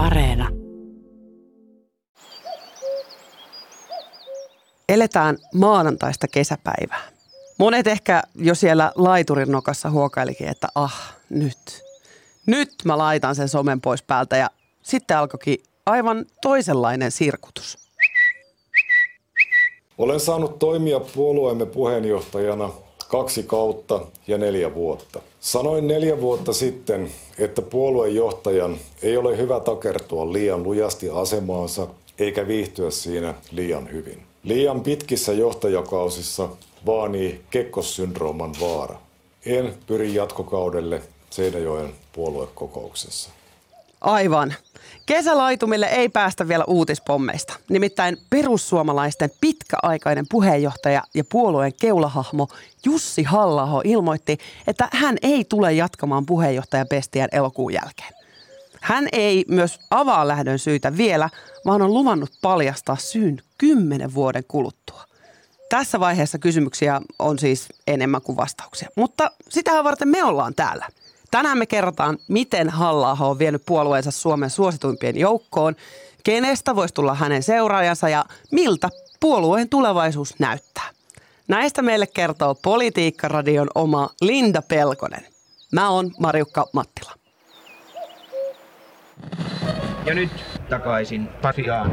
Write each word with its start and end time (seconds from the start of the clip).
Areena. 0.00 0.48
Eletään 4.88 5.38
maanantaista 5.54 6.28
kesäpäivää. 6.28 7.02
Monet 7.58 7.86
ehkä 7.86 8.22
jo 8.34 8.54
siellä 8.54 8.92
laiturin 8.94 9.50
nokassa 9.50 9.90
huokailikin, 9.90 10.48
että 10.48 10.68
ah, 10.74 11.16
nyt. 11.30 11.82
Nyt 12.46 12.70
mä 12.84 12.98
laitan 12.98 13.34
sen 13.34 13.48
somen 13.48 13.80
pois 13.80 14.02
päältä 14.02 14.36
ja 14.36 14.50
sitten 14.82 15.18
alkoikin 15.18 15.62
aivan 15.86 16.24
toisenlainen 16.42 17.10
sirkutus. 17.10 17.78
Olen 19.98 20.20
saanut 20.20 20.58
toimia 20.58 21.00
puolueemme 21.00 21.66
puheenjohtajana 21.66 22.70
kaksi 23.10 23.42
kautta 23.42 24.00
ja 24.26 24.38
neljä 24.38 24.74
vuotta. 24.74 25.20
Sanoin 25.40 25.86
neljä 25.88 26.20
vuotta 26.20 26.52
sitten, 26.52 27.10
että 27.38 27.62
puoluejohtajan 27.62 28.76
ei 29.02 29.16
ole 29.16 29.36
hyvä 29.36 29.60
takertua 29.60 30.32
liian 30.32 30.62
lujasti 30.62 31.10
asemaansa 31.10 31.86
eikä 32.18 32.48
viihtyä 32.48 32.90
siinä 32.90 33.34
liian 33.50 33.92
hyvin. 33.92 34.22
Liian 34.42 34.80
pitkissä 34.80 35.32
johtajakausissa 35.32 36.48
vaanii 36.86 37.40
kekkossyndrooman 37.50 38.54
vaara. 38.60 38.98
En 39.46 39.74
pyri 39.86 40.14
jatkokaudelle 40.14 41.02
Seinäjoen 41.30 41.92
puoluekokouksessa. 42.12 43.30
Aivan. 44.00 44.54
Kesälaitumille 45.06 45.86
ei 45.86 46.08
päästä 46.08 46.48
vielä 46.48 46.64
uutispommeista. 46.64 47.54
Nimittäin 47.70 48.18
perussuomalaisten 48.30 49.30
pitkäaikainen 49.40 50.26
puheenjohtaja 50.30 51.02
ja 51.14 51.24
puolueen 51.24 51.72
keulahahmo 51.80 52.48
Jussi 52.84 53.22
Hallaho 53.22 53.82
ilmoitti, 53.84 54.38
että 54.66 54.88
hän 54.92 55.16
ei 55.22 55.44
tule 55.44 55.72
jatkamaan 55.72 56.26
puheenjohtajapestiään 56.26 57.28
elokuun 57.32 57.72
jälkeen. 57.72 58.12
Hän 58.80 59.08
ei 59.12 59.44
myös 59.48 59.78
avaa 59.90 60.28
lähdön 60.28 60.58
syitä 60.58 60.96
vielä, 60.96 61.30
vaan 61.66 61.82
on 61.82 61.94
luvannut 61.94 62.30
paljastaa 62.42 62.96
syyn 62.96 63.42
kymmenen 63.58 64.14
vuoden 64.14 64.44
kuluttua. 64.48 65.04
Tässä 65.68 66.00
vaiheessa 66.00 66.38
kysymyksiä 66.38 67.00
on 67.18 67.38
siis 67.38 67.68
enemmän 67.86 68.22
kuin 68.22 68.36
vastauksia, 68.36 68.88
mutta 68.96 69.30
sitähän 69.48 69.84
varten 69.84 70.08
me 70.08 70.24
ollaan 70.24 70.54
täällä– 70.54 70.86
Tänään 71.30 71.58
me 71.58 71.66
kerrotaan, 71.66 72.18
miten 72.28 72.68
halla 72.68 73.16
on 73.20 73.38
vienyt 73.38 73.62
puolueensa 73.66 74.10
Suomen 74.10 74.50
suosituimpien 74.50 75.16
joukkoon, 75.16 75.76
kenestä 76.24 76.76
voisi 76.76 76.94
tulla 76.94 77.14
hänen 77.14 77.42
seuraajansa 77.42 78.08
ja 78.08 78.24
miltä 78.52 78.88
puolueen 79.20 79.68
tulevaisuus 79.68 80.38
näyttää. 80.38 80.88
Näistä 81.48 81.82
meille 81.82 82.06
kertoo 82.06 82.54
Politiikkaradion 82.54 83.68
oma 83.74 84.08
Linda 84.20 84.62
Pelkonen. 84.62 85.26
Mä 85.72 85.90
oon 85.90 86.10
Marjukka 86.18 86.66
Mattila. 86.72 87.12
Ja 90.06 90.14
nyt 90.14 90.30
takaisin 90.68 91.28
Pasiaan. 91.42 91.90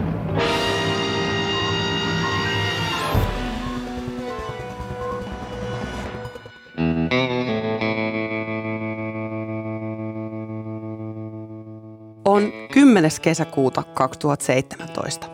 On 12.27 12.51
10. 12.71 13.11
kesäkuuta 13.21 13.83
2017. 13.93 15.27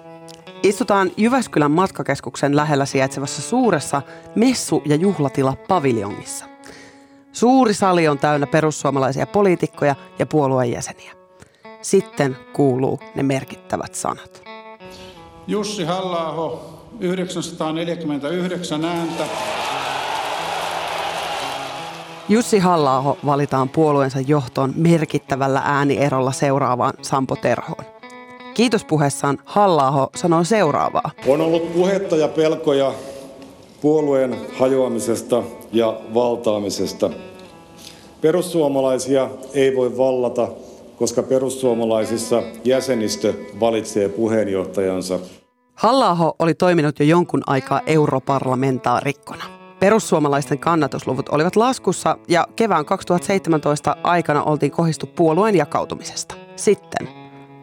Istutaan 0.64 1.12
Jyväskylän 1.18 1.72
matkakeskuksen 1.72 2.56
lähellä 2.56 2.86
sijaitsevassa 2.86 3.42
suuressa 3.42 4.02
messu- 4.36 4.82
ja 4.86 4.96
juhlatila 4.96 5.58
paviljongissa. 5.68 6.46
Suuri 7.32 7.74
sali 7.74 8.08
on 8.08 8.18
täynnä 8.18 8.48
perussuomalaisia 8.48 9.28
poliitikkoja 9.28 9.96
ja 10.20 10.26
puolueen 10.26 10.72
jäseniä. 10.72 11.12
Sitten 11.82 12.38
kuuluu 12.54 13.00
ne 13.16 13.24
merkittävät 13.24 13.96
sanat. 13.96 14.44
Jussi 15.48 15.84
halla 15.84 16.60
949 17.00 18.86
ääntä. 18.86 19.24
Jussi 22.30 22.60
halla 22.60 23.18
valitaan 23.26 23.70
puolueensa 23.70 24.20
johtoon 24.20 24.74
merkittävällä 24.76 25.62
äänierolla 25.66 26.32
seuraavaan 26.32 26.94
Sampo 27.02 27.36
Terhoon. 27.36 27.86
Kiitospuheessaan 28.54 29.40
halla 29.46 30.10
sanoi 30.16 30.46
seuraavaa. 30.46 31.12
On 31.28 31.42
ollut 31.42 31.74
puhetta 31.74 32.16
ja 32.16 32.28
pelkoja 32.28 32.94
puolueen 33.82 34.38
hajoamisesta 34.60 35.44
ja 35.72 36.00
valtaamisesta. 36.14 37.10
Perussuomalaisia 38.22 39.30
ei 39.54 39.76
voi 39.76 39.98
vallata, 39.98 40.48
koska 40.98 41.24
perussuomalaisissa 41.24 42.44
jäsenistö 42.64 43.34
valitsee 43.60 44.10
puheenjohtajansa. 44.10 45.20
halla 45.76 46.36
oli 46.40 46.54
toiminut 46.54 47.00
jo 47.00 47.06
jonkun 47.06 47.44
aikaa 47.48 47.82
europarlamentaarikkona. 47.86 49.63
Perussuomalaisten 49.84 50.60
kannatusluvut 50.60 51.30
olivat 51.30 51.56
laskussa 51.56 52.18
ja 52.28 52.48
kevään 52.56 52.86
2017 52.86 53.96
aikana 54.04 54.44
oltiin 54.44 54.72
kohistu 54.72 55.06
puolueen 55.06 55.56
jakautumisesta. 55.56 56.36
Sitten, 56.56 57.10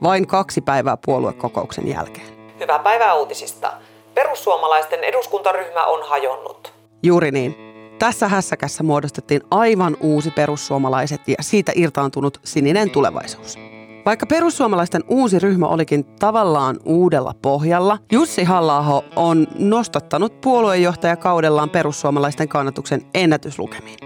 vain 0.03 0.27
kaksi 0.27 0.61
päivää 0.61 0.97
puoluekokouksen 1.07 1.89
jälkeen. 1.89 2.27
Hyvää 2.61 2.79
päivää 2.79 3.15
uutisista. 3.15 3.73
Perussuomalaisten 4.15 5.05
eduskuntaryhmä 5.05 5.87
on 5.87 6.09
hajonnut. 6.09 6.73
Juuri 7.03 7.31
niin. 7.31 7.57
Tässä 7.99 8.29
hässäkässä 8.29 8.83
muodostettiin 8.83 9.41
aivan 9.51 9.97
uusi 10.01 10.31
perussuomalaiset 10.31 11.21
ja 11.29 11.37
siitä 11.41 11.73
irtaantunut 11.75 12.41
sininen 12.45 12.91
tulevaisuus. 12.91 13.70
Vaikka 14.07 14.27
perussuomalaisten 14.27 15.05
uusi 15.09 15.39
ryhmä 15.39 15.67
olikin 15.67 16.05
tavallaan 16.05 16.77
uudella 16.85 17.35
pohjalla, 17.43 17.99
Jussi 18.13 18.45
halla 18.45 19.05
on 19.17 19.47
nostattanut 19.59 20.41
puoluejohtajakaudellaan 20.41 21.71
perussuomalaisten 21.71 22.49
kannatuksen 22.49 23.07
ennätyslukemiin. 23.15 23.99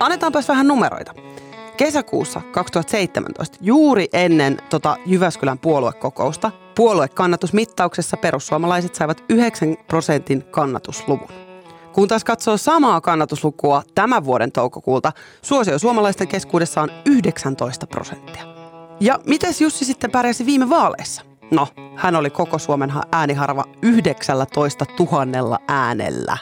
Annetaanpas 0.00 0.48
vähän 0.48 0.66
numeroita. 0.66 1.14
Kesäkuussa 1.76 2.40
2017, 2.52 3.58
juuri 3.60 4.08
ennen 4.12 4.58
tota 4.70 4.96
Jyväskylän 5.06 5.58
puoluekokousta, 5.58 6.50
puoluekannatusmittauksessa 6.76 8.16
perussuomalaiset 8.16 8.94
saivat 8.94 9.24
9 9.28 9.76
prosentin 9.88 10.44
kannatusluvun. 10.50 11.28
Kun 11.92 12.08
taas 12.08 12.24
katsoo 12.24 12.56
samaa 12.56 13.00
kannatuslukua 13.00 13.82
tämän 13.94 14.24
vuoden 14.24 14.52
toukokuulta, 14.52 15.12
suosio 15.42 15.78
suomalaisten 15.78 16.28
keskuudessa 16.28 16.80
on 16.82 16.90
19 17.06 17.86
prosenttia. 17.86 18.49
Ja 19.00 19.18
mites 19.26 19.60
Jussi 19.60 19.84
sitten 19.84 20.10
pärjäsi 20.10 20.46
viime 20.46 20.68
vaaleissa? 20.68 21.22
No, 21.50 21.68
hän 21.96 22.16
oli 22.16 22.30
koko 22.30 22.58
Suomen 22.58 22.92
ääniharva 23.12 23.64
19 23.82 24.84
000 24.98 25.58
äänellä. 25.68 26.36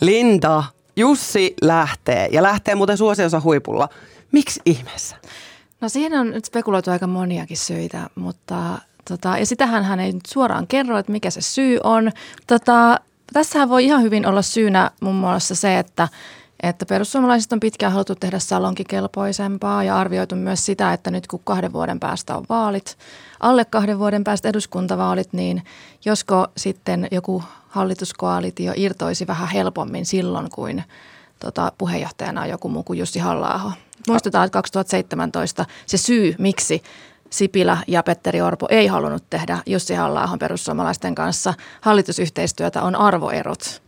Linda, 0.00 0.64
Jussi 0.96 1.54
lähtee 1.62 2.28
ja 2.32 2.42
lähtee 2.42 2.74
muuten 2.74 2.96
suosionsa 2.96 3.40
huipulla. 3.40 3.88
Miksi 4.32 4.60
ihmeessä? 4.66 5.16
No 5.80 5.88
siihen 5.88 6.20
on 6.20 6.30
nyt 6.30 6.44
spekuloitu 6.44 6.90
aika 6.90 7.06
moniakin 7.06 7.56
syitä, 7.56 8.10
mutta 8.14 8.78
tota, 9.08 9.38
ja 9.38 9.46
sitähän 9.46 9.84
hän 9.84 10.00
ei 10.00 10.12
nyt 10.12 10.26
suoraan 10.26 10.66
kerro, 10.66 10.98
että 10.98 11.12
mikä 11.12 11.30
se 11.30 11.40
syy 11.40 11.78
on. 11.84 12.12
Tota, 12.46 13.00
tässähän 13.32 13.68
voi 13.68 13.84
ihan 13.84 14.02
hyvin 14.02 14.26
olla 14.26 14.42
syynä 14.42 14.90
muun 15.00 15.16
muassa 15.16 15.54
se, 15.54 15.78
että 15.78 16.08
että 16.62 16.86
perussuomalaiset 16.86 17.52
on 17.52 17.60
pitkään 17.60 17.92
haluttu 17.92 18.14
tehdä 18.14 18.38
salonkikelpoisempaa 18.38 19.84
ja 19.84 19.96
arvioitu 19.96 20.36
myös 20.36 20.66
sitä, 20.66 20.92
että 20.92 21.10
nyt 21.10 21.26
kun 21.26 21.40
kahden 21.44 21.72
vuoden 21.72 22.00
päästä 22.00 22.36
on 22.36 22.44
vaalit, 22.48 22.98
alle 23.40 23.64
kahden 23.64 23.98
vuoden 23.98 24.24
päästä 24.24 24.48
eduskuntavaalit, 24.48 25.32
niin 25.32 25.62
josko 26.04 26.46
sitten 26.56 27.08
joku 27.10 27.42
hallituskoalitio 27.68 28.72
irtoisi 28.76 29.26
vähän 29.26 29.48
helpommin 29.48 30.06
silloin 30.06 30.50
kuin 30.50 30.84
tota, 31.38 31.72
puheenjohtajana 31.78 32.40
on 32.40 32.48
joku 32.48 32.68
muu 32.68 32.82
kuin 32.82 32.98
Jussi 32.98 33.18
halla 33.18 33.72
Muistetaan, 34.08 34.46
että 34.46 34.52
2017 34.52 35.66
se 35.86 35.96
syy, 35.96 36.34
miksi 36.38 36.82
Sipilä 37.30 37.78
ja 37.86 38.02
Petteri 38.02 38.40
Orpo 38.40 38.66
ei 38.70 38.86
halunnut 38.86 39.30
tehdä 39.30 39.58
Jussi 39.66 39.94
halla 39.94 40.28
perussuomalaisten 40.38 41.14
kanssa 41.14 41.54
hallitusyhteistyötä, 41.80 42.82
on 42.82 42.96
arvoerot. 42.96 43.83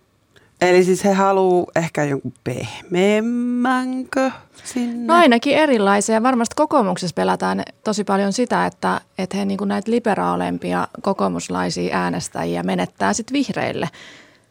Eli 0.60 0.84
siis 0.84 1.04
he 1.04 1.12
haluaa 1.12 1.66
ehkä 1.76 2.04
jonkun 2.04 2.32
pehmeämmänkö 2.44 4.30
sinne? 4.64 5.06
No 5.06 5.14
ainakin 5.14 5.56
erilaisia. 5.56 6.22
Varmasti 6.22 6.54
kokoomuksessa 6.56 7.14
pelätään 7.14 7.62
tosi 7.84 8.04
paljon 8.04 8.32
sitä, 8.32 8.66
että, 8.66 9.00
että 9.18 9.36
he 9.36 9.44
niin 9.44 9.58
näitä 9.64 9.90
liberaalempia 9.90 10.88
kokoomuslaisia 11.02 11.98
äänestäjiä 11.98 12.62
menettää 12.62 13.12
sitten 13.12 13.32
vihreille 13.32 13.88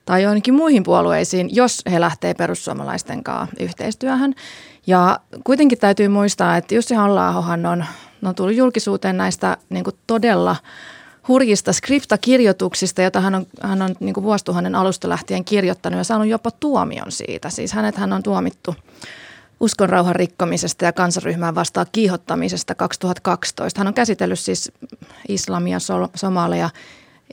tai 0.05 0.23
joihinkin 0.23 0.53
muihin 0.53 0.83
puolueisiin, 0.83 1.55
jos 1.55 1.81
he 1.91 1.99
lähtee 1.99 2.33
perussuomalaisten 2.33 3.23
kanssa 3.23 3.55
yhteistyöhön. 3.59 4.33
Ja 4.87 5.19
kuitenkin 5.43 5.77
täytyy 5.77 6.07
muistaa, 6.07 6.57
että 6.57 6.75
Jussi 6.75 6.95
halla 6.95 7.29
on, 7.29 7.85
on 8.23 8.35
tullut 8.35 8.55
julkisuuteen 8.55 9.17
näistä 9.17 9.57
niin 9.69 9.85
todella– 10.07 10.55
hurjista 11.27 11.73
skriptakirjoituksista, 11.73 13.01
jota 13.01 13.21
hän 13.21 13.35
on, 13.35 13.47
hän 13.61 13.81
on 13.81 13.95
niin 13.99 14.23
vuosituhannen 14.23 14.75
alusta 14.75 15.09
lähtien 15.09 15.45
kirjoittanut 15.45 15.97
ja 15.97 16.03
saanut 16.03 16.27
jopa 16.27 16.51
tuomion 16.51 17.11
siitä. 17.11 17.49
Siis 17.49 17.73
hänet 17.73 17.95
hän 17.95 18.13
on 18.13 18.23
tuomittu 18.23 18.75
uskonrauhan 19.59 20.15
rikkomisesta 20.15 20.85
ja 20.85 20.93
kansanryhmään 20.93 21.55
vastaan 21.55 21.87
kiihottamisesta 21.91 22.75
2012. 22.75 23.79
Hän 23.79 23.87
on 23.87 23.93
käsitellyt 23.93 24.39
siis 24.39 24.71
islamia, 25.27 25.77
somalia, 26.15 26.69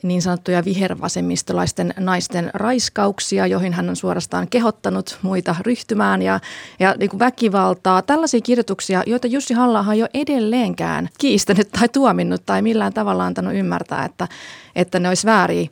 niin 0.03 0.21
sanottuja 0.21 0.65
vihervasemmistolaisten 0.65 1.93
naisten 1.99 2.51
raiskauksia, 2.53 3.47
joihin 3.47 3.73
hän 3.73 3.89
on 3.89 3.95
suorastaan 3.95 4.47
kehottanut 4.47 5.19
muita 5.21 5.55
ryhtymään 5.59 6.21
ja, 6.21 6.39
ja 6.79 6.95
niin 6.99 7.09
kuin 7.09 7.19
väkivaltaa. 7.19 8.01
Tällaisia 8.01 8.41
kirjoituksia, 8.41 9.03
joita 9.05 9.27
Jussi 9.27 9.53
halla 9.53 9.85
ei 9.93 10.01
ole 10.01 10.09
edelleenkään 10.13 11.09
kiistänyt 11.19 11.69
tai 11.71 11.89
tuominnut 11.89 12.45
tai 12.45 12.61
millään 12.61 12.93
tavalla 12.93 13.25
antanut 13.25 13.53
ymmärtää, 13.53 14.05
että, 14.05 14.27
että 14.75 14.99
ne 14.99 15.09
olisi 15.09 15.27
väärin. 15.27 15.69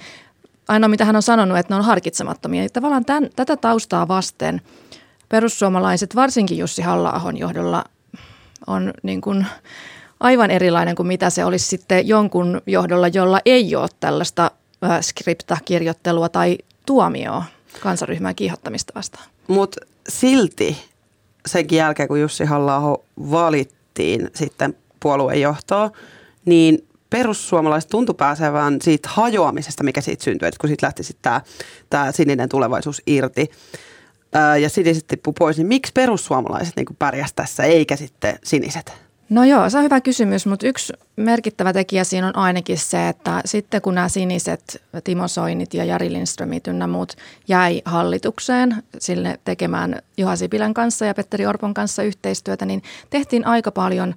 Ainoa 0.68 0.88
mitä 0.88 1.06
hän 1.06 1.16
on 1.16 1.22
sanonut, 1.22 1.58
että 1.58 1.74
ne 1.74 1.78
on 1.78 1.86
harkitsemattomia. 1.86 2.70
Tavallaan 2.70 3.06
tämän, 3.06 3.30
tätä 3.36 3.58
taustaa 3.58 4.08
vasten 4.08 4.62
perussuomalaiset, 5.30 6.16
varsinkin 6.16 6.58
Jussi 6.58 6.82
halla 6.82 7.22
johdolla, 7.38 7.84
on 8.68 8.94
niin 9.04 9.22
kuin 9.22 9.46
aivan 10.22 10.52
erilainen 10.52 10.96
kuin 10.96 11.08
mitä 11.08 11.30
se 11.30 11.46
olisi 11.46 11.68
sitten 11.68 12.08
jonkun 12.08 12.62
johdolla, 12.66 13.08
jolla 13.08 13.40
ei 13.46 13.76
ole 13.76 13.90
tällaista 14.00 14.52
skriptakirjoittelua 15.02 16.30
tai 16.30 16.58
tuomioa 16.86 17.44
kansaryhmän 17.80 18.36
kiihottamista 18.36 18.94
vastaan. 18.96 19.26
Mutta 19.48 19.86
silti 20.10 20.78
senkin 21.46 21.78
jälkeen, 21.78 22.08
kun 22.08 22.22
Jussi 22.22 22.46
halla 22.46 23.00
valittiin 23.32 24.30
sitten 24.36 24.78
puoluejohtoon, 25.00 25.92
niin 26.46 26.88
perussuomalaiset 27.10 27.90
tuntui 27.90 28.16
pääsevän 28.16 28.78
siitä 28.82 29.10
hajoamisesta, 29.12 29.84
mikä 29.84 30.02
siitä 30.02 30.24
syntyi, 30.24 30.48
että 30.48 30.60
kun 30.62 30.68
siitä 30.68 30.86
lähti 30.86 31.04
sitten 31.04 31.42
tämä 31.90 32.12
sininen 32.12 32.50
tulevaisuus 32.50 33.02
irti 33.08 33.52
ää, 34.34 34.58
ja 34.58 34.70
siniset 34.70 35.08
tippui 35.08 35.34
pois, 35.40 35.58
niin 35.58 35.68
miksi 35.68 35.92
perussuomalaiset 35.94 36.76
niin 36.76 36.86
pärjäs 37.00 37.34
tässä 37.34 37.64
eikä 37.64 37.96
sitten 37.96 38.40
siniset? 38.44 38.94
No 39.32 39.44
joo, 39.44 39.70
se 39.70 39.78
on 39.78 39.84
hyvä 39.84 40.02
kysymys, 40.02 40.46
mutta 40.46 40.68
yksi 40.68 40.94
merkittävä 41.16 41.74
tekijä 41.74 42.04
siinä 42.04 42.28
on 42.28 42.36
ainakin 42.36 42.78
se, 42.78 43.10
että 43.10 43.42
sitten 43.46 43.82
kun 43.82 43.96
nämä 43.96 44.10
siniset, 44.10 44.84
Timo 45.04 45.28
Soinit 45.28 45.74
ja 45.74 45.86
Jari 45.86 46.14
Lindströmit 46.14 46.68
ynnä 46.68 46.88
muut 46.88 47.14
jäi 47.48 47.82
hallitukseen 47.86 48.84
sille 49.00 49.40
tekemään 49.46 50.02
Juha 50.18 50.36
Sipilän 50.36 50.74
kanssa 50.74 51.06
ja 51.06 51.14
Petteri 51.14 51.46
Orpon 51.46 51.74
kanssa 51.74 52.04
yhteistyötä, 52.04 52.66
niin 52.66 52.84
tehtiin 53.10 53.48
aika 53.48 53.72
paljon 53.72 54.16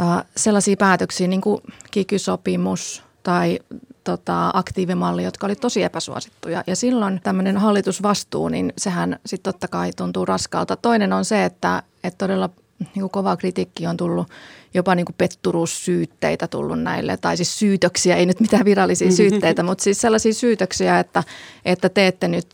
äh, 0.00 0.24
sellaisia 0.36 0.76
päätöksiä 0.76 1.28
niin 1.28 1.40
kuin 1.40 1.60
kikysopimus 1.90 3.02
tai 3.22 3.58
tota, 4.04 4.50
aktiivimalli, 4.54 5.24
jotka 5.24 5.46
oli 5.46 5.56
tosi 5.56 5.82
epäsuosittuja. 5.82 6.64
Ja 6.66 6.76
silloin 6.76 7.20
tämmöinen 7.22 7.56
hallitusvastuu, 7.56 8.48
niin 8.48 8.72
sehän 8.78 9.18
sitten 9.26 9.52
totta 9.52 9.68
kai 9.68 9.90
tuntuu 9.96 10.24
raskalta. 10.24 10.76
Toinen 10.76 11.12
on 11.12 11.24
se, 11.24 11.44
että, 11.44 11.82
että 12.04 12.18
todella 12.18 12.50
niin 12.80 13.00
kuin 13.00 13.10
kova 13.10 13.36
kritiikki 13.36 13.86
on 13.86 13.96
tullut, 13.96 14.28
jopa 14.74 14.94
niin 14.94 15.06
kuin 15.06 15.16
petturuussyytteitä 15.18 16.48
tullut 16.48 16.82
näille, 16.82 17.16
tai 17.16 17.36
siis 17.36 17.58
syytöksiä, 17.58 18.16
ei 18.16 18.26
nyt 18.26 18.40
mitään 18.40 18.64
virallisia 18.64 19.12
syytteitä, 19.12 19.62
mutta 19.62 19.84
siis 19.84 20.00
sellaisia 20.00 20.34
syytöksiä, 20.34 20.98
että, 20.98 21.24
että 21.64 21.88
te 21.88 22.06
ette 22.06 22.28
nyt 22.28 22.46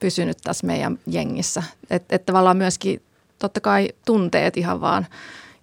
pysynyt 0.00 0.38
tässä 0.44 0.66
meidän 0.66 0.98
jengissä. 1.06 1.62
Että 1.90 2.16
et 2.16 2.26
tavallaan 2.26 2.56
myöskin 2.56 3.02
totta 3.38 3.60
kai 3.60 3.88
tunteet 4.06 4.56
ihan 4.56 4.80
vaan 4.80 5.06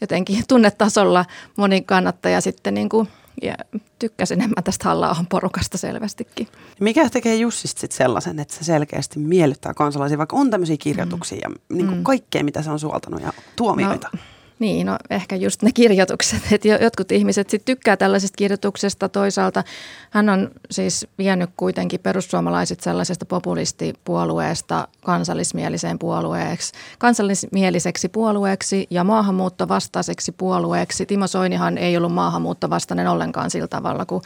jotenkin 0.01 0.43
tunnetasolla. 0.47 1.25
Moni 1.57 1.81
kannattaja 1.81 2.41
sitten 2.41 2.73
niin 2.73 2.89
kuin 2.89 3.07
ja 3.41 3.55
tykkäsin 3.99 4.39
enemmän 4.39 4.63
tästä 4.63 4.89
halla 4.89 5.15
porukasta 5.29 5.77
selvästikin. 5.77 6.47
Mikä 6.79 7.09
tekee 7.09 7.35
Jussista 7.35 7.81
sit 7.81 7.91
sellaisen, 7.91 8.39
että 8.39 8.55
se 8.55 8.63
selkeästi 8.63 9.19
miellyttää 9.19 9.73
kansalaisia, 9.73 10.17
vaikka 10.17 10.35
on 10.35 10.49
tämmöisiä 10.49 10.77
kirjoituksia 10.79 11.49
mm. 11.49 11.55
ja 11.55 11.75
niin 11.75 11.97
mm. 11.97 12.03
kaikkea, 12.03 12.43
mitä 12.43 12.61
se 12.61 12.71
on 12.71 12.79
suoltanut 12.79 13.21
ja 13.21 13.33
tuomioita? 13.55 14.09
No, 14.13 14.19
niin, 14.59 14.87
no 14.87 14.97
ehkä 15.09 15.35
just 15.35 15.61
ne 15.61 15.71
kirjoitukset, 15.71 16.41
että 16.51 16.67
jotkut 16.67 17.11
ihmiset 17.11 17.49
sitten 17.49 17.75
tykkää 17.75 17.97
tällaisesta 17.97 18.35
kirjoituksesta. 18.35 19.09
Toisaalta 19.09 19.63
hän 20.09 20.29
on 20.29 20.51
siis 20.71 21.07
vienyt 21.17 21.49
kuitenkin 21.57 21.99
perussuomalaiset 21.99 22.79
sellaisesta 22.79 23.25
populistipuolueesta 23.25 24.87
kansallismieliseen 25.03 25.99
puolueeksi, 25.99 26.73
kansallismieliseksi 26.97 28.09
puolueeksi 28.09 28.87
ja 28.89 29.03
maahanmuuttovastaiseksi 29.03 30.31
puolueeksi. 30.31 31.05
Timo 31.05 31.27
Soinihan 31.27 31.77
ei 31.77 31.97
ollut 31.97 32.13
maahanmuuttovastainen 32.13 33.07
ollenkaan 33.07 33.49
sillä 33.49 33.67
tavalla 33.67 34.05
kuin 34.05 34.21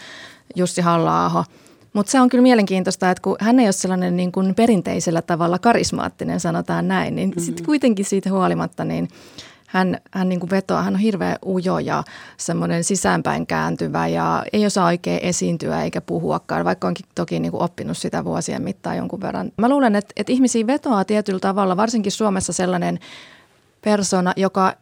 Jussi 0.55 0.81
halla 0.81 1.45
mutta 1.93 2.11
se 2.11 2.21
on 2.21 2.29
kyllä 2.29 2.41
mielenkiintoista, 2.41 3.11
että 3.11 3.21
kun 3.21 3.35
hän 3.39 3.59
ei 3.59 3.65
ole 3.65 3.71
sellainen 3.71 4.17
niin 4.17 4.31
kuin 4.31 4.55
perinteisellä 4.55 5.21
tavalla 5.21 5.59
karismaattinen, 5.59 6.39
sanotaan 6.39 6.87
näin, 6.87 7.15
niin 7.15 7.29
mm-hmm. 7.29 7.43
sitten 7.43 7.65
kuitenkin 7.65 8.05
siitä 8.05 8.31
huolimatta 8.31 8.85
niin– 8.85 9.07
hän, 9.73 9.97
hän 10.11 10.29
niin 10.29 10.39
kuin 10.39 10.49
vetoaa, 10.49 10.83
hän 10.83 10.93
on 10.93 10.99
hirveän 10.99 11.37
ujo 11.45 11.79
ja 11.79 12.03
semmoinen 12.37 12.83
sisäänpäin 12.83 13.47
kääntyvä 13.47 14.07
ja 14.07 14.43
ei 14.53 14.65
osaa 14.65 14.85
oikein 14.85 15.19
esiintyä 15.23 15.83
eikä 15.83 16.01
puhuakaan, 16.01 16.65
vaikka 16.65 16.87
onkin 16.87 17.05
toki 17.15 17.39
niin 17.39 17.51
kuin 17.51 17.63
oppinut 17.63 17.97
sitä 17.97 18.25
vuosien 18.25 18.61
mittaan 18.61 18.97
jonkun 18.97 19.21
verran. 19.21 19.51
Mä 19.57 19.69
luulen, 19.69 19.95
että, 19.95 20.13
että 20.15 20.31
ihmisiä 20.31 20.67
vetoaa 20.67 21.05
tietyllä 21.05 21.39
tavalla, 21.39 21.77
varsinkin 21.77 22.11
Suomessa 22.11 22.53
sellainen 22.53 22.99
persona, 23.81 24.33
joka 24.37 24.73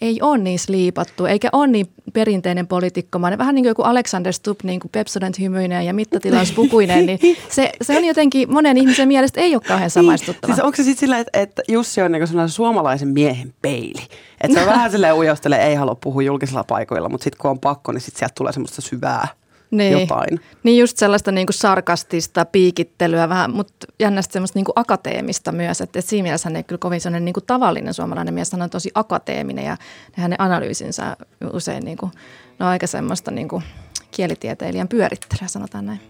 ei 0.00 0.18
ole 0.22 0.38
niin 0.38 0.58
sliipattu, 0.58 1.26
eikä 1.26 1.48
ole 1.52 1.66
niin 1.66 1.86
perinteinen 2.12 2.66
poliitikkomainen. 2.66 3.38
Vähän 3.38 3.54
niin 3.54 3.62
kuin 3.62 3.70
joku 3.70 3.82
Alexander 3.82 4.32
Stubb, 4.32 4.60
niin 4.62 4.80
kuin 4.80 4.90
Pepsodent 4.90 5.38
hymyinen 5.38 5.86
ja 5.86 5.94
mittatilauspukuinen, 5.94 7.06
niin 7.06 7.18
se, 7.48 7.72
se 7.82 7.96
on 7.96 8.04
jotenkin 8.04 8.52
monen 8.52 8.76
ihmisen 8.76 9.08
mielestä 9.08 9.40
ei 9.40 9.54
ole 9.54 9.62
kauhean 9.62 9.86
niin. 9.86 9.90
samaistuttava. 9.90 10.54
Siis 10.54 10.64
onko 10.64 10.76
se 10.76 10.82
sitten 10.82 11.00
sillä, 11.00 11.18
että, 11.18 11.38
että 11.38 11.62
Jussi 11.68 12.02
on 12.02 12.12
niin 12.12 12.48
suomalaisen 12.48 13.08
miehen 13.08 13.54
peili? 13.62 14.06
Että 14.40 14.54
se 14.54 14.60
on 14.60 14.70
vähän 14.70 14.90
silleen 14.92 15.14
ujostelee, 15.14 15.66
ei 15.66 15.74
halua 15.74 15.94
puhua 15.94 16.22
julkisilla 16.22 16.64
paikoilla, 16.64 17.08
mutta 17.08 17.24
sitten 17.24 17.38
kun 17.38 17.50
on 17.50 17.58
pakko, 17.58 17.92
niin 17.92 18.00
sitten 18.00 18.18
sieltä 18.18 18.34
tulee 18.34 18.52
semmoista 18.52 18.82
syvää 18.82 19.28
niin. 19.72 20.00
jotain. 20.00 20.40
Niin 20.62 20.78
just 20.78 20.96
sellaista 20.96 21.32
niin 21.32 21.46
kuin 21.46 21.54
sarkastista 21.54 22.44
piikittelyä 22.44 23.28
vähän, 23.28 23.54
mutta 23.54 23.86
jännästi 24.00 24.32
semmoista 24.32 24.58
niin 24.58 24.64
kuin 24.64 24.72
akateemista 24.76 25.52
myös. 25.52 25.80
Että, 25.80 25.98
että 25.98 26.10
siinä 26.10 26.22
mielessä 26.22 26.50
ei 26.56 26.62
kyllä 26.62 26.78
kovin 26.78 27.00
sellainen 27.00 27.24
niin 27.24 27.32
kuin 27.32 27.46
tavallinen 27.46 27.94
suomalainen 27.94 28.34
mies, 28.34 28.54
on 28.54 28.70
tosi 28.70 28.90
akateeminen 28.94 29.64
ja 29.64 29.76
hänen 30.12 30.40
analyysinsä 30.40 31.16
usein 31.52 31.84
niin 31.84 31.96
kuin, 31.96 32.12
no 32.58 32.68
aika 32.68 32.86
semmoista 32.86 33.30
niin 33.30 33.48
kuin 33.48 33.62
kielitieteilijän 34.10 34.88
pyörittelyä, 34.88 35.48
sanotaan 35.48 35.86
näin. 35.86 36.00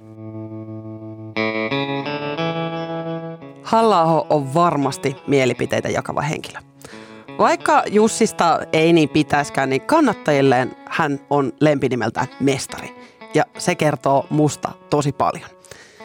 halla 3.72 4.26
on 4.30 4.54
varmasti 4.54 5.16
mielipiteitä 5.26 5.88
jakava 5.88 6.20
henkilö. 6.20 6.58
Vaikka 7.38 7.82
Jussista 7.90 8.60
ei 8.72 8.92
niin 8.92 9.08
pitäiskään, 9.08 9.70
niin 9.70 9.80
kannattajilleen 9.80 10.76
hän 10.88 11.20
on 11.30 11.52
lempinimeltään 11.60 12.26
mestari 12.40 13.01
ja 13.34 13.44
se 13.58 13.74
kertoo 13.74 14.26
musta 14.30 14.72
tosi 14.90 15.12
paljon. 15.12 15.50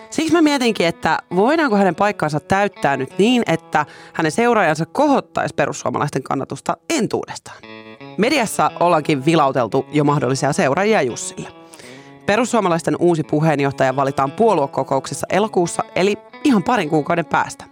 Siksi 0.10 0.34
mä 0.34 0.42
mietinkin, 0.42 0.88
että 0.88 1.20
voidaanko 1.36 1.76
hänen 1.76 1.96
paikkansa 1.96 2.40
täyttää 2.40 2.98
nyt 2.98 3.18
niin, 3.18 3.44
että 3.48 3.86
hänen 4.14 4.32
seuraajansa 4.32 4.86
kohottaisi 4.86 5.56
perussuomalaisten 5.56 6.24
kannatusta 6.24 6.78
entuudestaan. 6.90 7.58
Mediassa 8.18 8.72
ollaankin 8.80 9.26
vilauteltu 9.26 9.86
jo 9.92 10.04
mahdollisia 10.04 10.54
seuraajia 10.54 11.02
Jussille. 11.02 11.50
Perussuomalaisten 12.26 12.96
uusi 13.00 13.24
puheenjohtaja 13.24 13.96
valitaan 13.96 14.32
puoluekokouksessa 14.32 15.28
elokuussa, 15.30 15.84
eli 15.96 16.18
ihan 16.44 16.64
parin 16.64 16.90
kuukauden 16.90 17.26
päästä. 17.26 17.66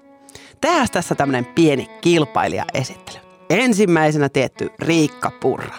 Tehdään 0.61 0.87
tässä 0.91 1.15
tämmöinen 1.15 1.45
pieni 1.45 1.89
kilpailijaesittely. 2.01 3.14
Ensimmäisenä 3.49 4.29
tietty 4.29 4.69
Riikka 4.79 5.31
Purra. 5.41 5.75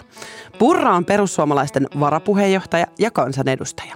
Purra 0.59 0.95
on 0.95 1.05
perussuomalaisten 1.05 1.87
varapuheenjohtaja 1.99 2.87
ja 2.99 3.11
kansanedustaja. 3.11 3.95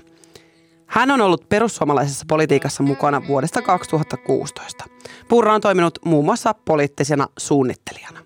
Hän 0.88 1.12
on 1.12 1.22
ollut 1.22 1.50
perussuomalaisessa 1.50 2.26
politiikassa 2.28 2.84
mukana 2.84 3.22
vuodesta 3.28 3.62
2016. 3.62 4.84
Purra 5.30 5.54
on 5.54 5.62
toiminut 5.62 6.00
muun 6.06 6.26
muassa 6.26 6.54
poliittisena 6.66 7.28
suunnittelijana. 7.40 8.20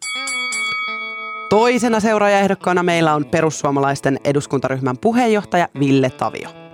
Toisena 1.50 2.00
seuraajaehdokkaana 2.00 2.84
meillä 2.84 3.14
on 3.14 3.26
perussuomalaisten 3.26 4.20
eduskuntaryhmän 4.24 4.98
puheenjohtaja 4.98 5.68
Ville 5.80 6.10
Tavio. 6.10 6.65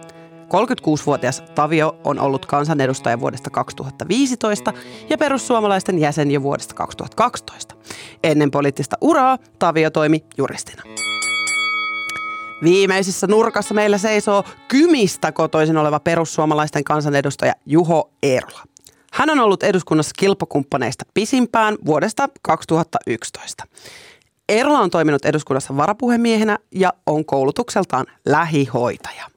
36-vuotias 0.51 1.43
Tavio 1.55 1.95
on 2.03 2.19
ollut 2.19 2.45
kansanedustaja 2.45 3.19
vuodesta 3.19 3.49
2015 3.49 4.73
ja 5.09 5.17
perussuomalaisten 5.17 5.99
jäsen 5.99 6.31
jo 6.31 6.41
vuodesta 6.41 6.73
2012. 6.73 7.75
Ennen 8.23 8.51
poliittista 8.51 8.97
uraa 9.01 9.37
Tavio 9.59 9.89
toimi 9.89 10.23
juristina. 10.37 10.83
Viimeisessä 12.63 13.27
nurkassa 13.27 13.73
meillä 13.73 13.97
seisoo 13.97 14.43
Kymistä 14.67 15.31
kotoisin 15.31 15.77
oleva 15.77 15.99
perussuomalaisten 15.99 16.83
kansanedustaja 16.83 17.53
Juho 17.65 18.11
Eerola. 18.23 18.63
Hän 19.13 19.29
on 19.29 19.39
ollut 19.39 19.63
eduskunnassa 19.63 20.11
kilpakumppaneista 20.17 21.05
pisimpään 21.13 21.77
vuodesta 21.85 22.29
2011. 22.41 23.63
Eerola 24.49 24.79
on 24.79 24.89
toiminut 24.89 25.25
eduskunnassa 25.25 25.77
varapuhemiehenä 25.77 26.57
ja 26.71 26.93
on 27.07 27.25
koulutukseltaan 27.25 28.05
lähihoitaja. 28.25 29.30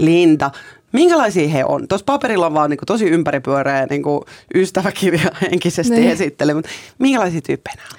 Linda, 0.00 0.50
Minkälaisia 0.92 1.48
he 1.48 1.64
on? 1.64 1.88
Tuossa 1.88 2.04
paperilla 2.04 2.46
on 2.46 2.54
vaan 2.54 2.70
niin 2.70 2.78
kuin 2.78 2.86
tosi 2.86 3.06
ympäripyöreä 3.08 3.86
niin 3.90 4.02
kuin 4.02 4.22
ystäväkirja 4.54 5.30
henkisesti 5.50 5.94
Niin. 5.94 6.10
esittely, 6.10 6.54
mutta 6.54 6.70
minkälaisia 6.98 7.40
tyyppejä 7.40 7.74
nämä 7.76 7.88
on? 7.92 7.98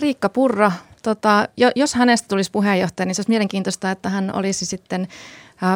Riikka 0.00 0.28
Purra, 0.28 0.72
tota, 1.02 1.48
jo- 1.56 1.70
jos 1.76 1.94
hänestä 1.94 2.28
tulisi 2.28 2.50
puheenjohtaja, 2.50 3.06
niin 3.06 3.14
se 3.14 3.20
olisi 3.20 3.30
mielenkiintoista, 3.30 3.90
että 3.90 4.08
hän 4.08 4.34
olisi 4.34 4.66
sitten 4.66 5.08